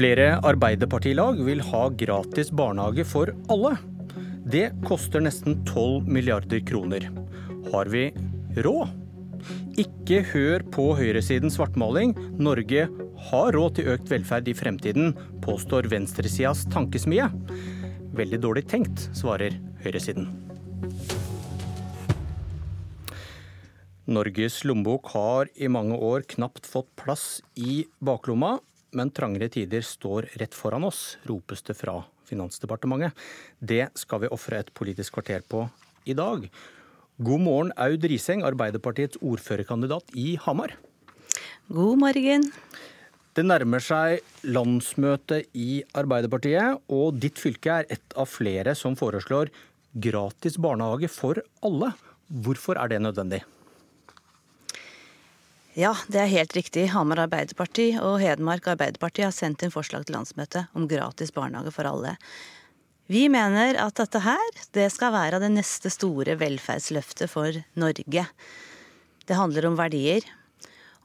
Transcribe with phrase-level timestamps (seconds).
[0.00, 3.74] Flere arbeiderpartilag vil ha gratis barnehage for alle.
[4.48, 7.04] Det koster nesten 12 milliarder kroner.
[7.66, 8.06] Har vi
[8.64, 8.94] råd?
[9.82, 12.14] Ikke hør på høyresidens svartmaling.
[12.40, 12.86] Norge
[13.26, 15.12] har råd til økt velferd i fremtiden,
[15.44, 17.28] påstår venstresidas tankesmie.
[18.16, 20.32] Veldig dårlig tenkt, svarer høyresiden.
[24.08, 28.56] Norges lommebok har i mange år knapt fått plass i baklomma,
[28.96, 32.00] men trangere tider står rett foran oss, ropes det fra
[32.30, 33.16] Finansdepartementet.
[33.58, 35.64] Det skal vi ofre et politisk kvarter på
[36.06, 36.46] i dag.
[37.20, 40.76] God morgen, Aud Riseng, Arbeiderpartiets ordførerkandidat i Hamar.
[41.68, 42.46] God morgen.
[43.36, 49.52] Det nærmer seg landsmøte i Arbeiderpartiet, og ditt fylke er et av flere som foreslår
[49.94, 51.92] gratis barnehage for alle.
[52.30, 53.44] Hvorfor er det nødvendig?
[55.78, 56.88] Ja, det er helt riktig.
[56.90, 61.86] Hamar Arbeiderparti og Hedmark Arbeiderparti har sendt inn forslag til landsmøtet om gratis barnehage for
[61.86, 62.16] alle.
[63.10, 68.24] Vi mener at dette her, det skal være det neste store velferdsløftet for Norge.
[69.26, 70.26] Det handler om verdier.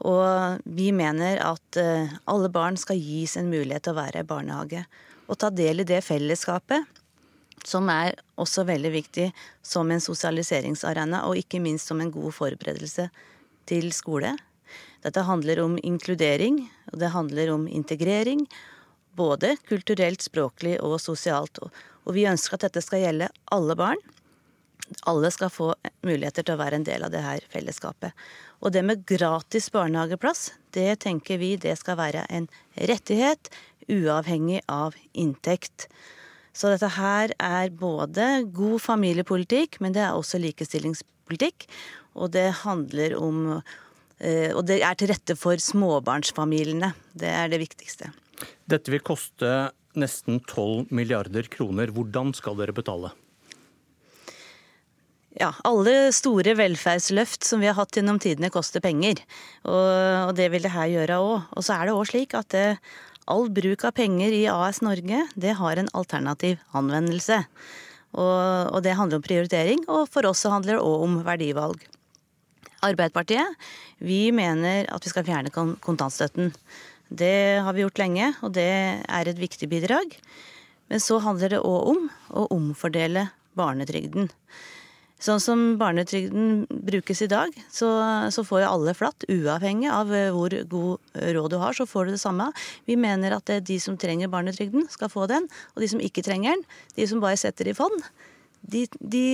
[0.05, 4.29] Og vi mener at eh, alle barn skal gis en mulighet til å være i
[4.33, 4.81] barnehage.
[5.29, 6.89] Og ta del i det fellesskapet,
[7.65, 9.29] som er også veldig viktig
[9.65, 13.07] som en sosialiseringsarena, og ikke minst som en god forberedelse
[13.69, 14.33] til skole.
[15.05, 18.47] Dette handler om inkludering, og det handler om integrering.
[19.15, 21.61] Både kulturelt, språklig og sosialt.
[21.61, 24.01] Og vi ønsker at dette skal gjelde alle barn.
[25.09, 25.71] Alle skal få
[26.05, 28.17] muligheter til å være en del av det her fellesskapet.
[28.65, 32.49] Og det med gratis barnehageplass, det tenker vi det skal være en
[32.89, 33.49] rettighet,
[33.89, 35.87] uavhengig av inntekt.
[36.55, 41.67] Så dette her er både god familiepolitikk, men det er også likestillingspolitikk.
[42.15, 43.59] Og det handler om
[44.15, 46.93] og det er til rette for småbarnsfamiliene.
[47.11, 48.13] Det er det viktigste.
[48.63, 49.49] Dette vil koste
[49.99, 51.91] nesten 12 milliarder kroner.
[51.91, 53.11] Hvordan skal dere betale?
[55.35, 59.19] Ja, alle store velferdsløft som vi har hatt gjennom tidene, koster penger.
[59.67, 61.49] Og, det vil det her gjøre òg.
[61.51, 64.83] Og så er det òg slik at det, eh, all bruk av penger i AS
[64.85, 67.39] Norge, det har en alternativ anvendelse.
[68.13, 71.81] Og, og det handler om prioritering, og for oss så handler det òg om verdivalg.
[72.85, 73.67] Arbeiderpartiet
[74.03, 76.53] vi mener at vi skal fjerne kontantstøtten.
[77.09, 78.69] Det har vi gjort lenge, og det
[79.05, 80.15] er et viktig bidrag.
[80.89, 84.29] Men så handler det òg om å omfordele barnetrygden.
[85.25, 87.87] Sånn som barnetrygden brukes i dag, så,
[88.35, 89.25] så, får jo alle flatt.
[89.31, 92.49] Uavhengig av hvor god råd du har, så får du det samme.
[92.85, 95.47] Vi mener at de som trenger barnetrygden, skal få den.
[95.73, 96.65] Og de som ikke trenger den,
[96.99, 97.95] de som bare setter i fond,
[98.65, 99.25] de, de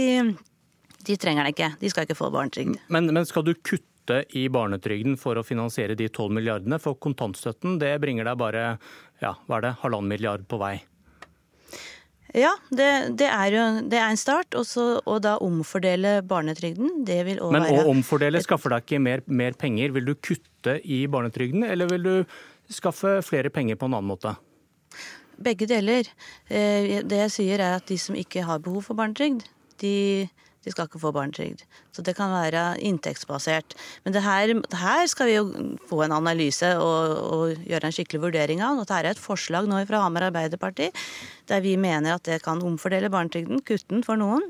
[1.08, 1.72] de trenger det ikke.
[1.82, 2.78] De skal ikke få barnetrygd.
[2.94, 6.80] Men, men, skal du kutte i barnetrygden for å finansiere de 12 milliardene?
[6.82, 8.64] For kontantstøtten det bringer deg bare
[9.22, 10.76] ja, hva er det, halvannen milliard på vei.
[12.32, 12.88] Ja, det,
[13.20, 14.56] det, er jo det er en start.
[14.56, 17.02] Også, og da omfordele barnetrygden.
[17.08, 19.92] Det vil òg være Men å omfordele skaffer deg ikke mer, mer penger.
[19.98, 22.14] Vil du kutte i barnetrygden, eller vil du
[22.72, 24.36] skaffe flere penger på en annen måte?
[25.42, 26.08] Begge deler.
[26.48, 29.44] Eh, det jeg sier er at de som ikke har behov for barnetrygd,
[29.84, 30.30] de
[30.62, 31.64] de skal ikke få barnetrygd.
[31.96, 33.74] Så det kan være inntektsbasert.
[34.06, 35.46] Men det her, det her skal vi jo
[35.90, 38.78] få en analyse og, og, gjøre en skikkelig vurdering av.
[38.78, 40.92] Og Dette er et forslag nå fra Hamar Arbeiderparti
[41.50, 44.46] der vi mener at det kan omfordele barnetrygden, kutte den for noen.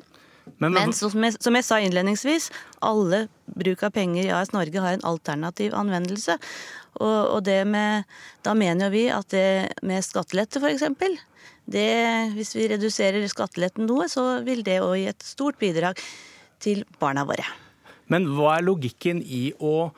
[0.58, 2.50] Men, men, som, jeg, som, jeg, sa innledningsvis,
[2.84, 6.38] alle bruk av penger i AS Norge har en alternativ anvendelse.
[7.00, 8.10] Og, og det med,
[8.46, 9.48] da mener jo vi at det
[9.88, 10.84] med skattelette, f.eks.
[12.36, 16.00] Hvis vi reduserer skatteletten noe, så vil det òg gi et stort bidrag
[16.62, 17.46] til barna våre.
[18.12, 19.92] Men hva er logikken i å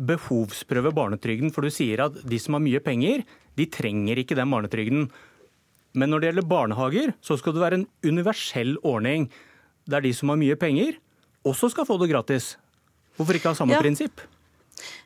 [0.00, 1.52] behovsprøve barnetrygden?
[1.52, 3.26] For du sier at de som har mye penger,
[3.58, 5.10] de trenger ikke den barnetrygden.
[5.92, 9.28] Men når det gjelder barnehager, så skal det være en universell ordning
[9.90, 10.98] der de som har mye penger,
[11.46, 12.54] også skal få det gratis.
[13.16, 13.80] Hvorfor ikke ha samme ja.
[13.82, 14.22] prinsipp?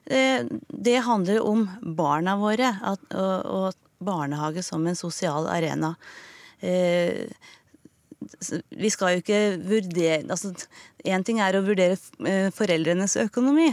[0.06, 1.64] Eh, det handler om
[1.96, 2.75] barna våre.
[2.84, 5.94] At, og, og barnehage som en sosial arena.
[6.60, 7.26] Eh,
[8.70, 10.54] vi skal jo ikke vurdere altså
[11.04, 13.68] En ting er å vurdere eh, foreldrenes økonomi.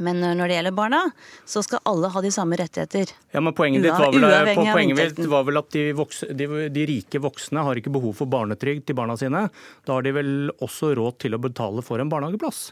[0.00, 1.00] Men når det gjelder barna,
[1.48, 3.12] så skal alle ha de samme rettigheter.
[3.34, 7.20] Ja, men Poenget ditt var vel, poenget var vel at de, vokse, de, de, rike
[7.20, 9.46] voksne har ikke behov for barnetrygd til barna sine.
[9.84, 12.70] Da har de vel også råd til å betale for en barnehageplass?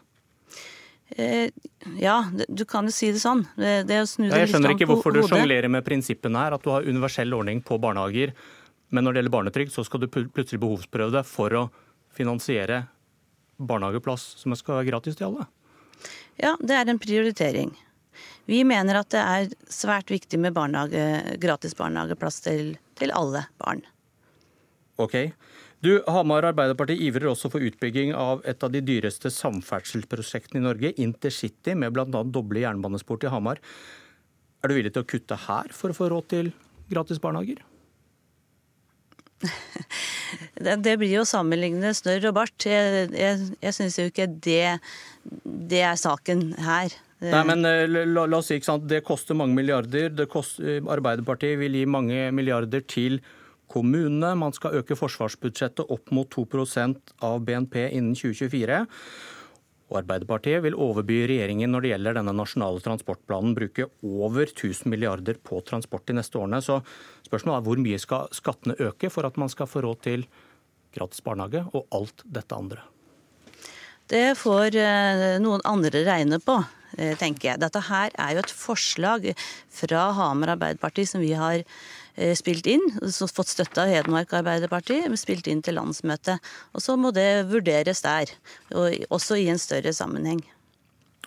[1.16, 1.50] Eh,
[1.98, 3.46] ja, du kan jo si det sånn.
[3.56, 6.56] Det, det ja, jeg skjønner ikke hvorfor du sjonglerer med prinsippene her.
[6.58, 8.34] At du har universell ordning på barnehager,
[8.92, 11.66] men når det gjelder barnetrygd, så skal du plutselig behovsprøve det for å
[12.14, 12.84] finansiere
[13.58, 15.48] barnehageplass som skal være gratis til alle.
[16.38, 17.72] Ja, det er en prioritering.
[18.48, 23.82] Vi mener at det er svært viktig med barnehage, gratis barnehageplass til, til alle barn.
[24.98, 25.16] Ok.
[25.84, 30.90] Du, Hamar Arbeiderparti ivrer også for utbygging av et av de dyreste samferdselsprosjektene i Norge,
[30.98, 32.06] Intercity, med bl.a.
[32.26, 33.60] doble jernbanespor til Hamar.
[34.58, 36.50] Er du villig til å kutte her for å få råd til
[36.90, 37.62] gratis barnehager?
[40.58, 42.66] Det, blir jo å sammenligne snørr og bart.
[42.66, 44.76] Jeg, jeg, jeg syns jo ikke det,
[45.70, 46.92] det er saken her.
[47.22, 48.84] Nei, men eh, la, la, oss si, ikke sant?
[48.90, 50.12] Det koster mange milliarder.
[50.30, 53.22] Koster, Arbeiderpartiet vil gi mange milliarder til
[53.70, 54.34] kommunene.
[54.38, 58.80] Man skal øke forsvarsbudsjettet opp mot 2% av BNP innen 2024.
[59.88, 63.54] Og Arbeiderpartiet vil overby regjeringen når det gjelder denne nasjonale transportplanen.
[63.56, 66.60] Bruke over 1000 milliarder på transport de neste årene.
[66.64, 66.82] Så
[67.28, 70.28] spørsmålet er hvor mye skal skattene øke for at man skal få råd til
[70.96, 72.84] gratis barnehage og alt dette andre?
[74.08, 76.56] Det får eh, noen andre regne på,
[77.20, 77.60] tenker jeg.
[77.60, 79.26] Dette her er jo et forslag
[79.80, 81.64] fra Hamar Arbeiderparti som vi har
[82.18, 82.82] Eh, spilt inn,
[83.30, 86.42] fått støtte av Hedmark Arbeiderparti, spilt inn til landsmøtet.
[86.74, 88.32] Og så må det vurderes der,
[89.06, 90.42] også i en større sammenheng.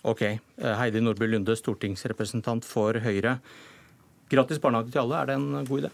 [0.04, 0.26] Ok.
[0.28, 3.38] Eh, Heidi Nordby Lunde, stortingsrepresentant for Høyre.
[4.32, 5.94] Gratis barnehage til alle, er det en god idé?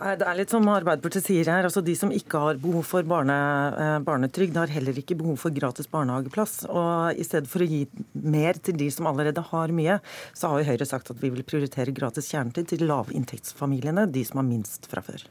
[0.00, 1.66] Det er litt som Arbeiderpartiet sier her.
[1.68, 3.34] altså De som ikke har behov for barne,
[3.76, 6.64] eh, barnetrygd, har heller ikke behov for gratis barnehageplass.
[6.72, 10.00] Og I stedet for å gi mer til de som allerede har mye,
[10.32, 14.40] så har jo Høyre sagt at vi vil prioritere gratis kjernetid til lavinntektsfamiliene, de som
[14.40, 15.26] har minst fra før.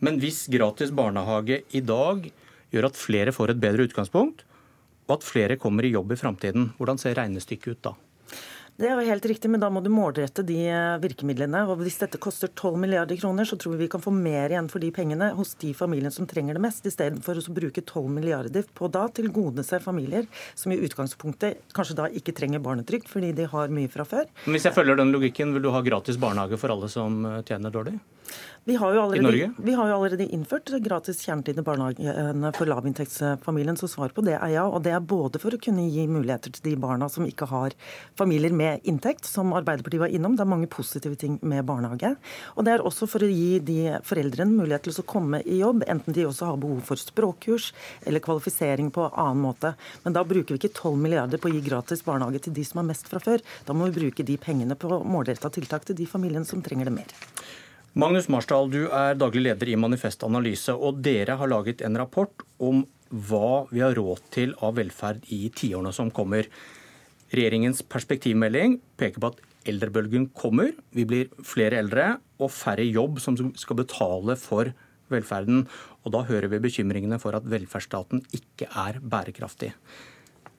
[0.00, 2.32] Men hvis gratis barnehage i dag
[2.72, 4.42] gjør at flere får et bedre utgangspunkt,
[5.06, 7.94] og at flere kommer i jobb i framtiden, hvordan ser regnestykket ut da?
[8.78, 11.62] Det er jo helt riktig, men da må du målrette de eh, virkemidlene.
[11.68, 14.70] Og Hvis dette koster 12 milliarder kroner, så tror vi vi kan få mer igjen
[14.72, 18.68] for de pengene hos de familiene som trenger det mest, istedenfor å bruke 12 milliarder
[18.76, 23.72] på da tilgodese familier som i utgangspunktet kanskje da ikke trenger barnetrygd fordi de har
[23.74, 24.30] mye fra før.
[24.46, 27.42] Men Hvis jeg følger den logikken, vil du ha gratis barnehage for alle som eh,
[27.48, 27.98] tjener dårlig?
[28.64, 33.88] Vi har, allerede, vi har, jo allerede, innført gratis kjernetid i barnehagene for lavinntektsfamilien, så
[33.88, 34.66] svar på det er ja.
[34.68, 37.74] Og det er både for å kunne gi muligheter til de barna som ikke har
[38.20, 40.36] familier med inntekt, som Arbeiderpartiet var innom.
[40.36, 42.12] Det er mange positive ting med barnehage.
[42.54, 45.86] Og det er også for å gi de foreldrene mulighet til å komme i jobb,
[45.88, 47.70] enten de også har behov for språkkurs
[48.04, 49.72] eller kvalifisering på annen måte.
[50.04, 52.84] Men da bruker vi ikke 12 milliarder på å gi gratis barnehage til de som
[52.84, 53.40] har mest fra før.
[53.64, 56.96] Da må vi bruke de pengene på målretta tiltak til de familiene som trenger det
[57.00, 57.18] mer.
[57.98, 62.44] Magnus Marsdal, du er daglig leder i Manifest Analyse, og dere har laget en rapport
[62.62, 66.46] om hva vi har råd til av velferd i tiårene som kommer.
[67.34, 70.70] Regjeringens perspektivmelding peker på at eldrebølgen kommer.
[70.94, 74.70] Vi blir flere eldre og færre jobb som skal betale for
[75.10, 75.66] velferden.
[76.06, 79.72] Og da hører vi bekymringene for at velferdsstaten ikke er bærekraftig.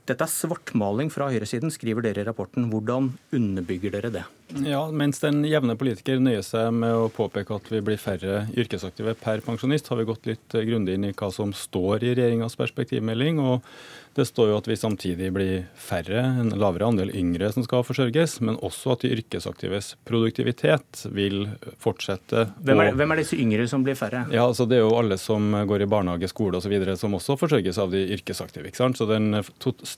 [0.04, 2.68] Dette er svartmaling fra høyresiden, skriver dere i rapporten.
[2.68, 4.28] Hvordan underbygger dere det?
[4.66, 9.16] Ja, Mens den jevne politiker nøyer seg med å påpeke at vi blir færre yrkesaktive
[9.20, 13.40] per pensjonist, har vi gått litt grundig inn i hva som står i regjeringas perspektivmelding.
[13.40, 13.66] og
[14.12, 18.42] det står jo at vi samtidig blir færre, en lavere andel yngre som skal forsørges,
[18.44, 21.46] men også at de yrkesaktives produktivitet vil
[21.80, 22.50] fortsette.
[22.60, 24.26] Hvem er, hvem er disse yngre som blir færre?
[24.34, 26.76] Ja, altså Det er jo alle som går i barnehage, skole osv.
[27.00, 28.68] som også forsørges av de yrkesaktive.
[28.68, 29.00] ikke sant?
[29.00, 29.32] Så den,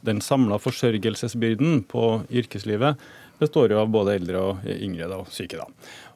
[0.06, 3.02] den samla forsørgelsesbyrden på yrkeslivet
[3.44, 5.60] består jo av både eldre og yngre da, syke.
[5.62, 5.68] da.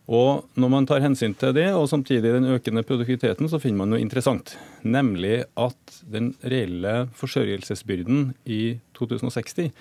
[0.08, 3.92] Og Når man tar hensyn til det, og samtidig den økende produktiviteten, så finner man
[3.92, 4.56] noe interessant.
[4.88, 9.74] Nemlig at den reelle forsørgelsesbyrden i 2060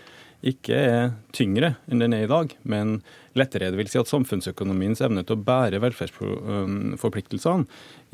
[0.47, 2.99] ikke er tyngre enn den er i dag, men
[3.39, 3.71] lettere.
[3.73, 7.67] Det vil si at samfunnsøkonomiens evne til å bære velferdsforpliktelsene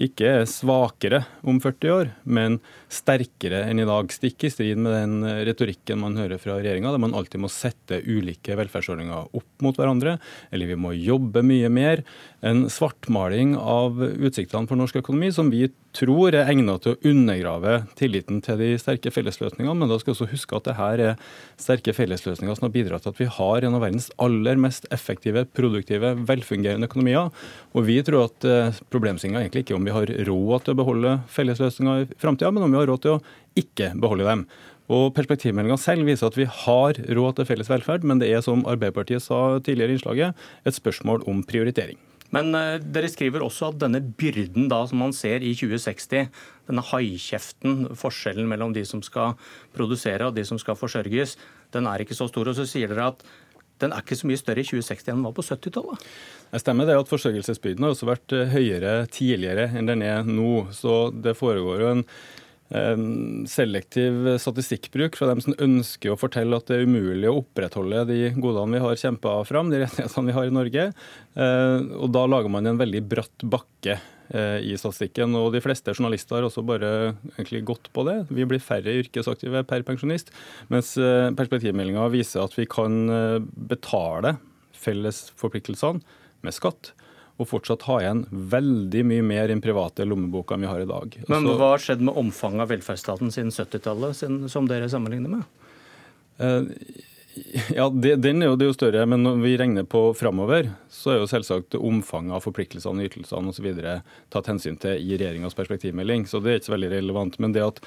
[0.03, 2.59] ikke er svakere om 40 år, men
[2.93, 4.13] sterkere enn i dag.
[4.15, 8.01] Stikk i strid med den retorikken man hører fra regjeringa, der man alltid må sette
[8.07, 10.17] ulike velferdsordninger opp mot hverandre,
[10.51, 12.03] eller vi må jobbe mye mer.
[12.43, 17.83] En svartmaling av utsiktene for norsk økonomi som vi tror er egnet til å undergrave
[17.99, 19.77] tilliten til de sterke fellesløsningene.
[19.77, 21.21] Men da skal vi også huske at det her er
[21.61, 25.12] sterke fellesløsninger som har bidratt til at vi har en av verdens aller mest effektive,
[25.21, 27.31] produktive, velfungerende økonomier.
[27.75, 30.81] Og vi tror at eh, problemstillinga egentlig ikke er om vi har råd til å
[30.81, 33.23] beholde fellesløsninger i framtida, men om vi har råd til å
[33.59, 34.47] ikke beholde dem.
[34.93, 38.65] Og Perspektivmeldinga selv viser at vi har råd til felles velferd, men det er som
[38.69, 42.01] Arbeiderpartiet sa tidligere i innslaget, et spørsmål om prioritering.
[42.33, 46.31] Men uh, dere skriver også at denne byrden da, som man ser i 2060,
[46.69, 49.37] denne haikjeften, forskjellen mellom de som skal
[49.77, 51.37] produsere og de som skal forsørges,
[51.73, 52.49] den er ikke så stor.
[52.49, 53.25] Og så sier dere at
[53.83, 56.07] den er ikke så mye større i 2060 enn den var på 70-tallet?
[56.53, 60.69] Det stemmer det at forsørgelsesbyrden har også vært høyere tidligere enn den er nå.
[60.77, 62.07] Så det foregår jo en
[63.53, 68.31] selektiv statistikkbruk fra dem som ønsker å fortelle at det er umulig å opprettholde de
[68.39, 70.87] godene vi har kjempa fram, de rettighetene vi har i Norge.
[71.37, 73.99] Og da lager man en veldig bratt bakke
[74.33, 75.35] eh, i statistikken.
[75.39, 76.93] Og de fleste journalister har også bare
[77.35, 78.19] egentlig gått på det.
[78.33, 80.33] Vi blir færre yrkesaktive per pensjonist.
[80.73, 83.39] Mens eh, perspektivmeldinga viser at vi kan eh,
[83.73, 84.37] betale
[84.83, 86.03] felles forpliktelsene
[86.43, 86.95] med skatt
[87.43, 90.91] og fortsatt ha igjen veldig mye mer i den private lommeboka enn vi har i
[90.91, 91.17] dag.
[91.33, 95.49] Men hva har skjedd med omfanget av velferdsstaten siden 70-tallet, som dere sammenligner med?
[96.43, 96.69] Eh,
[97.73, 100.69] ja, det, Den er jo, det er jo større, men når vi regner på framover,
[100.93, 103.69] så er jo selvsagt omfanget av forpliktelsene, ytelsene osv.
[104.33, 106.27] tatt hensyn til i regjeringas perspektivmelding.
[106.29, 107.39] Så det er ikke så veldig relevant.
[107.41, 107.81] Men det at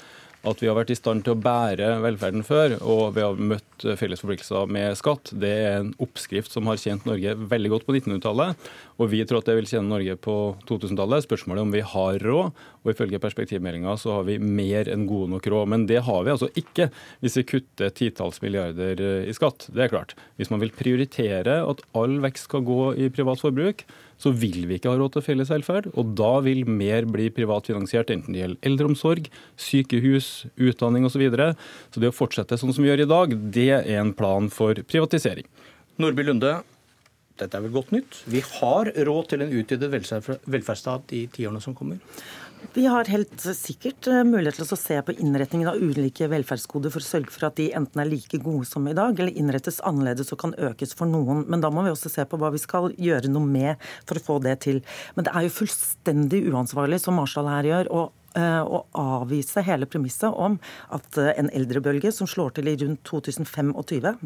[0.46, 3.86] at vi har vært i stand til å bære velferden før, og vi har møtt
[3.98, 7.96] felles forpliktelser med skatt, det er en oppskrift som har tjent Norge veldig godt på
[7.96, 8.68] 1900-tallet.
[8.96, 10.36] Og vi tror at det vil tjene Norge på
[10.68, 11.26] 2000-tallet.
[11.26, 15.32] Spørsmålet er om vi har råd, og ifølge perspektivmeldinga så har vi mer enn gode
[15.34, 15.70] nok råd.
[15.74, 16.88] Men det har vi altså ikke
[17.24, 19.68] hvis vi kutter titalls milliarder i skatt.
[19.74, 20.16] Det er klart.
[20.38, 23.84] Hvis man vil prioritere at all vekst skal gå i privat forbruk,
[24.22, 25.90] så vil vi ikke ha råd til felles velferd.
[25.94, 29.28] Og da vil mer bli privat finansiert, enten det gjelder eldreomsorg,
[29.60, 31.16] sykehus, utdanning osv.
[31.16, 31.52] Så, videre.
[31.88, 34.76] så det å fortsette sånn som vi gjør i dag, det er en plan for
[34.84, 35.46] privatisering.
[35.96, 36.58] Nordby Lunde,
[37.40, 38.18] dette er vel godt nytt.
[38.28, 42.02] Vi har råd til en utvidet velferdsstat i tiårene som kommer?
[42.76, 47.04] Vi har helt sikkert eh, mulighet til å se på innretningen av ulike velferdsgoder for
[47.04, 50.32] å sørge for at de enten er like gode som i dag, eller innrettes annerledes
[50.34, 51.44] og kan økes for noen.
[51.48, 54.24] Men da må vi også se på hva vi skal gjøre noe med for å
[54.26, 54.82] få det til.
[55.16, 58.06] Men det er jo fullstendig uansvarlig, som Marshall her gjør, å
[58.36, 60.58] å avvise hele premisset om
[60.94, 63.72] at eh, en eldrebølge som slår til i rundt 2025,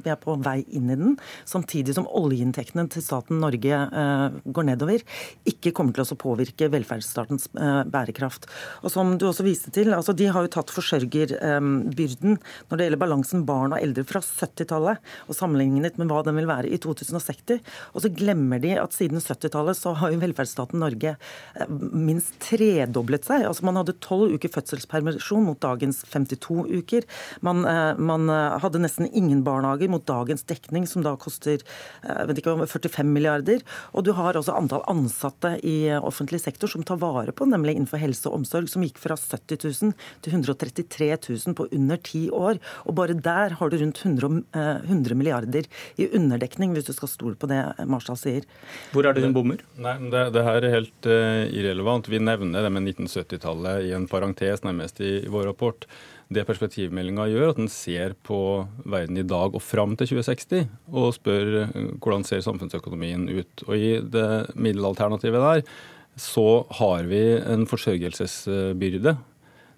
[0.02, 1.16] vi er på vei inn i den,
[1.48, 5.04] samtidig som oljeinntektene til staten Norge eh, går nedover,
[5.48, 7.48] ikke kommer til å påvirke velferdsstatens
[7.90, 8.46] bærekraft.
[8.84, 13.00] Og som du også viste til, altså De har jo tatt forsørgerbyrden når det gjelder
[13.00, 17.60] balansen barn og eldre fra 70-tallet, og sammenlignet med hva den vil være i 2060.
[17.94, 21.16] Og så glemmer de at siden 70-tallet så har jo velferdsstaten Norge
[21.68, 23.46] minst tredoblet seg.
[23.48, 27.06] altså Man hadde tolv uker fødselspermisjon mot dagens 52 uker.
[27.46, 31.60] Man, eh, man, eh, hadde nesten ingen barnehager mot dagens dekning, som da koster
[32.04, 33.62] eh, vet ikke, 45 milliarder.
[33.94, 38.00] Og du har også antall ansatte i offentlig sektor som tar vare på, nemlig innenfor
[38.00, 42.60] helse og omsorg, som gikk fra 70 000 til 133 000 på under ti år.
[42.86, 45.68] Og bare der har du rundt 100, 100 milliarder
[46.00, 48.46] i underdekning, hvis du skal stole på det Marshall sier.
[48.94, 49.62] Hvor er det hun bommer?
[49.80, 52.08] Nei, det, det her er helt uh, irrelevant.
[52.10, 55.86] Vi nevner det med 1970-tallet en parentes nærmest i, i vår rapport.
[56.30, 58.40] Det perspektivmeldinga gjør, at den ser på
[58.84, 63.64] verden i dag og fram til 2060, og spør eh, hvordan ser samfunnsøkonomien ut.
[63.66, 65.64] Og I det middelalternativet der
[66.20, 69.16] så har vi en forsørgelsesbyrde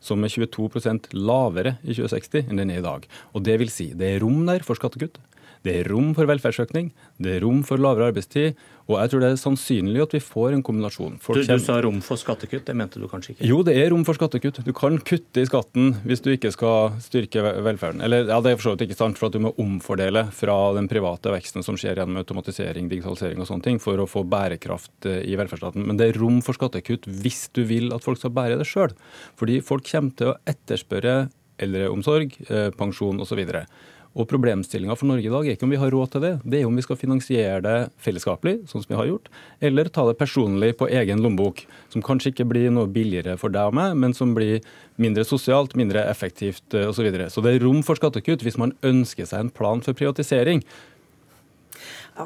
[0.02, 3.04] som er 22% lavere i 2060 enn den er i dag.
[3.32, 5.20] Og Det vil si, det er rom der for skattekutt.
[5.62, 6.90] Det er rom for velferdsøkning,
[7.22, 8.58] det er rom for lavere arbeidstid,
[8.90, 11.18] og jeg tror det er sannsynlig at vi får en kombinasjon.
[11.22, 13.46] Du, du, sa rom for skattekutt, det mente du kanskje ikke?
[13.46, 14.58] Jo, det er rom for skattekutt.
[14.66, 18.02] Du kan kutte i skatten hvis du ikke skal styrke velferden.
[18.02, 20.56] Eller ja, det er for så vidt ikke sant, for at du må omfordele fra
[20.76, 25.08] den private veksten som skjer gjennom automatisering, digitalisering og sånne ting, for å få bærekraft
[25.10, 25.86] eh, i velferdsstaten.
[25.86, 28.96] Men det er rom for skattekutt hvis du vil at folk skal bære det sjøl.
[29.38, 31.16] Fordi folk kommer til å etterspørre
[31.62, 33.46] eldreomsorg, eh, pensjon osv.
[33.46, 33.62] Og
[34.12, 36.68] Problemstillinga for Norge i dag er ikke om vi har råd til det, det er
[36.68, 39.30] om vi skal finansiere det fellesskapelig, sånn som vi har gjort,
[39.64, 41.64] eller ta det personlig på egen lommebok.
[41.92, 44.60] Som kanskje ikke blir noe billigere for deg og meg, men som blir
[45.00, 47.02] mindre sosialt, mindre effektivt osv.
[47.02, 47.30] Så, videre.
[47.32, 50.60] så det er rom for skattekutt hvis man ønsker seg en plan for privatisering.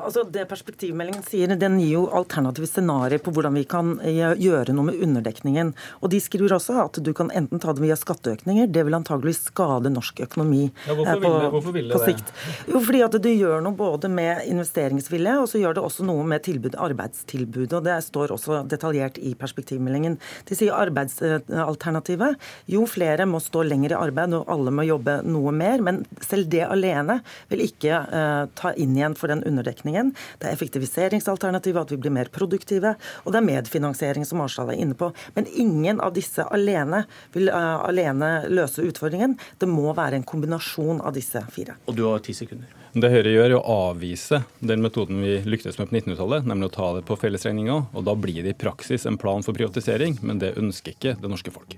[0.04, 4.74] Altså det Perspektivmeldingen sier, den gir jo alternative scenarioer på hvordan vi kan eh, gjøre
[4.76, 5.72] noe med underdekningen.
[6.00, 9.36] Og De skriver også at du kan enten ta det via skatteøkninger, det vil antagelig
[9.38, 12.32] skade norsk økonomi ja, hvorfor eh, på, ville, hvorfor ville på sikt.
[12.70, 16.26] Jo, fordi at du gjør noe både med investeringsvilje, og så gjør det også noe
[16.28, 17.78] med tilbud, arbeidstilbudet.
[17.80, 20.18] og Det står også detaljert i perspektivmeldingen.
[20.48, 22.36] De sier arbeidsalternativet.
[22.70, 25.82] Jo flere må stå lenger i arbeid, og alle må jobbe noe mer.
[25.84, 30.14] Men selv det alene vil ikke uh, ta inn igjen for den underdekningen dekningen.
[30.38, 32.96] Det er effektiviseringsalternativet, at vi blir mer produktive.
[33.24, 35.12] Og det er medfinansiering, som Arsdal er inne på.
[35.34, 39.36] Men ingen av disse alene vil uh, alene løse utfordringen.
[39.58, 41.76] Det må være en kombinasjon av disse fire.
[41.86, 42.68] Og du har ti sekunder.
[42.96, 46.76] Det Høyre gjør, er å avvise den metoden vi lyktes med på 1900-tallet, nemlig å
[46.78, 47.82] ta det på fellesregninga.
[47.92, 51.28] Og da blir det i praksis en plan for privatisering, men det ønsker ikke det
[51.28, 51.76] norske folk.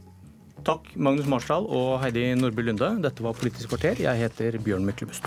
[0.68, 2.92] Takk, Magnus Marsdal og Heidi Nordby Lunde.
[3.02, 3.98] Dette var Politisk kvarter.
[4.04, 5.26] Jeg heter Bjørn Myklebust.